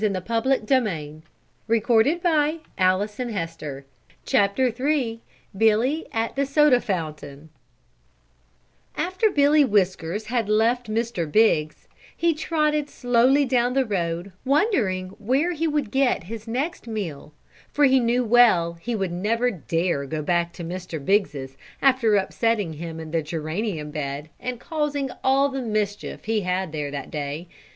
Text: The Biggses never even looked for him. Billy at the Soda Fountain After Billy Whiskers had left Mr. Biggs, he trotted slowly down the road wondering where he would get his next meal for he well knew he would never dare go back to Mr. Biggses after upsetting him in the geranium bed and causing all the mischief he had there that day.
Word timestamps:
The 0.03 0.07
Biggses 0.09 0.67
never 0.67 0.89
even 0.89 1.21
looked 1.67 1.85
for 1.85 2.01
him. 3.21 3.49
Billy 5.55 6.07
at 6.11 6.35
the 6.35 6.43
Soda 6.47 6.81
Fountain 6.81 7.49
After 8.97 9.29
Billy 9.29 9.63
Whiskers 9.63 10.25
had 10.25 10.49
left 10.49 10.89
Mr. 10.89 11.31
Biggs, 11.31 11.87
he 12.17 12.33
trotted 12.33 12.89
slowly 12.89 13.45
down 13.45 13.73
the 13.75 13.85
road 13.85 14.31
wondering 14.43 15.09
where 15.19 15.51
he 15.51 15.67
would 15.67 15.91
get 15.91 16.23
his 16.23 16.47
next 16.47 16.87
meal 16.87 17.35
for 17.71 17.85
he 17.85 17.99
well 18.21 18.73
knew 18.73 18.77
he 18.81 18.95
would 18.95 19.11
never 19.11 19.51
dare 19.51 20.07
go 20.07 20.23
back 20.23 20.51
to 20.53 20.63
Mr. 20.63 20.99
Biggses 21.05 21.55
after 21.79 22.15
upsetting 22.15 22.73
him 22.73 22.99
in 22.99 23.11
the 23.11 23.21
geranium 23.21 23.91
bed 23.91 24.29
and 24.39 24.59
causing 24.59 25.11
all 25.23 25.49
the 25.49 25.61
mischief 25.61 26.25
he 26.25 26.41
had 26.41 26.71
there 26.71 26.89
that 26.89 27.11
day. 27.11 27.47